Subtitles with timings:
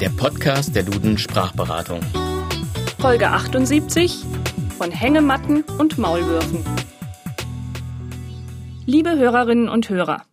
[0.00, 2.00] der Podcast der Duden Sprachberatung.
[2.98, 4.24] Folge 78
[4.78, 6.64] von Hängematten und Maulwürfen.
[8.86, 10.24] Liebe Hörerinnen und Hörer,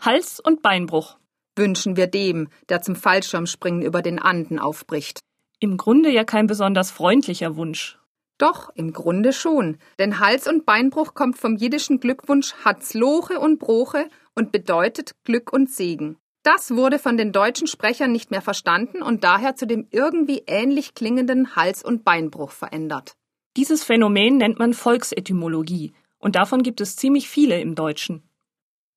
[0.00, 1.16] Hals- und Beinbruch.
[1.54, 5.20] Wünschen wir dem, der zum Fallschirmspringen über den Anden aufbricht.
[5.60, 8.00] Im Grunde ja kein besonders freundlicher Wunsch.
[8.36, 9.78] Doch, im Grunde schon.
[10.00, 15.70] Denn Hals- und Beinbruch kommt vom jiddischen Glückwunsch Hatzloche und Broche und bedeutet Glück und
[15.70, 16.16] Segen.
[16.44, 20.94] Das wurde von den deutschen Sprechern nicht mehr verstanden und daher zu dem irgendwie ähnlich
[20.94, 23.16] klingenden Hals- und Beinbruch verändert.
[23.56, 28.22] Dieses Phänomen nennt man Volksetymologie und davon gibt es ziemlich viele im Deutschen.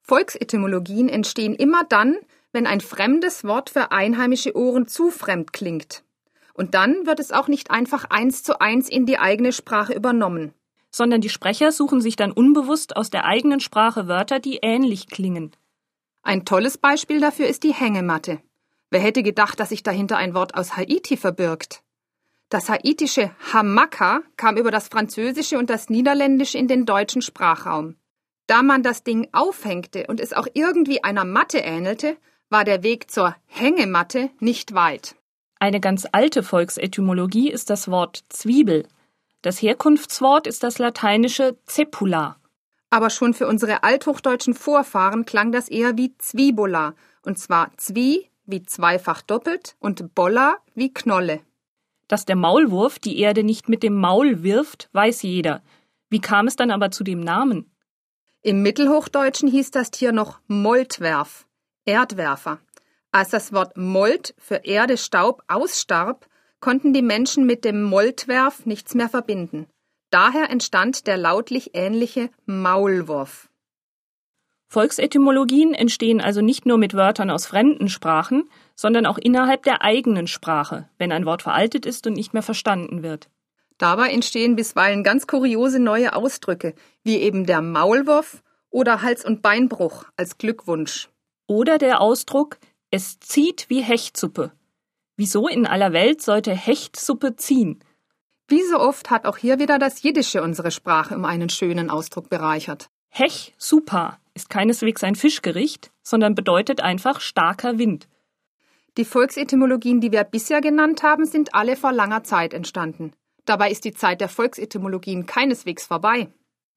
[0.02, 2.18] Volksetymologien entstehen immer dann,
[2.52, 6.04] wenn ein fremdes Wort für einheimische Ohren zu fremd klingt.
[6.54, 10.54] Und dann wird es auch nicht einfach eins zu eins in die eigene Sprache übernommen.
[10.92, 15.52] Sondern die Sprecher suchen sich dann unbewusst aus der eigenen Sprache Wörter, die ähnlich klingen.
[16.28, 18.42] Ein tolles Beispiel dafür ist die Hängematte.
[18.90, 21.84] Wer hätte gedacht, dass sich dahinter ein Wort aus Haiti verbirgt?
[22.50, 27.96] Das haitische Hamaka kam über das Französische und das Niederländische in den deutschen Sprachraum.
[28.46, 32.18] Da man das Ding aufhängte und es auch irgendwie einer Matte ähnelte,
[32.50, 35.16] war der Weg zur Hängematte nicht weit.
[35.62, 38.86] Eine ganz alte Volksetymologie ist das Wort Zwiebel.
[39.44, 42.36] Das Herkunftswort ist das lateinische Cepula.
[42.90, 48.64] Aber schon für unsere althochdeutschen Vorfahren klang das eher wie Zwiebola, und zwar Zwi wie
[48.64, 51.42] zweifach doppelt und Bolla wie Knolle.
[52.08, 55.62] Dass der Maulwurf die Erde nicht mit dem Maul wirft, weiß jeder.
[56.10, 57.70] Wie kam es dann aber zu dem Namen?
[58.42, 61.46] Im Mittelhochdeutschen hieß das Tier noch Moltwerf,
[61.84, 62.60] Erdwerfer.
[63.12, 66.28] Als das Wort Molt für Erde, Staub ausstarb,
[66.62, 69.68] konnten die Menschen mit dem Moltwerf nichts mehr verbinden.
[70.10, 73.50] Daher entstand der lautlich ähnliche Maulwurf.
[74.70, 80.28] Volksetymologien entstehen also nicht nur mit Wörtern aus fremden Sprachen, sondern auch innerhalb der eigenen
[80.28, 83.30] Sprache, wenn ein Wort veraltet ist und nicht mehr verstanden wird.
[83.78, 90.06] Dabei entstehen bisweilen ganz kuriose neue Ausdrücke, wie eben der Maulwurf oder Hals- und Beinbruch
[90.18, 91.10] als Glückwunsch.
[91.48, 92.58] Oder der Ausdruck
[92.90, 94.52] es zieht wie Hechtsuppe.
[95.18, 97.80] Wieso in aller Welt sollte Hechtsuppe ziehen?
[98.50, 102.30] Wie so oft hat auch hier wieder das Jiddische unsere Sprache um einen schönen Ausdruck
[102.30, 102.90] bereichert.
[103.10, 108.08] Hech super ist keineswegs ein Fischgericht, sondern bedeutet einfach starker Wind.
[108.98, 113.12] Die Volksetymologien, die wir bisher genannt haben, sind alle vor langer Zeit entstanden.
[113.44, 116.30] Dabei ist die Zeit der Volksetymologien keineswegs vorbei.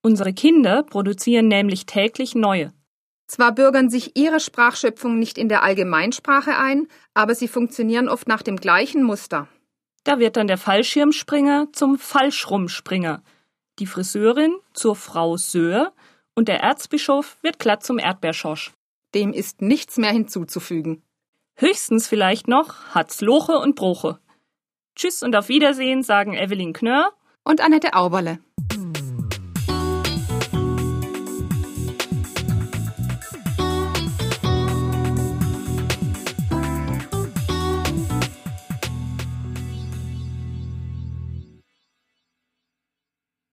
[0.03, 2.73] Unsere Kinder produzieren nämlich täglich neue.
[3.29, 8.43] Zwar bürgern sich ihre Sprachschöpfungen nicht in der Allgemeinsprache ein, aber sie funktionieren oft nach
[8.43, 9.47] dem gleichen Muster.
[10.05, 13.23] Da wird dann der Fallschirmspringer zum Fallschrummspringer,
[13.79, 15.93] die Friseurin zur Frau Söhr
[16.35, 18.73] und der Erzbischof wird glatt zum Erdbeerschorsch.
[19.15, 21.03] Dem ist nichts mehr hinzuzufügen.
[21.57, 24.19] Höchstens vielleicht noch hat's Loche und Broche.
[24.97, 27.13] Tschüss und auf Wiedersehen sagen Evelyn Knörr
[27.45, 28.39] und Annette Auberle.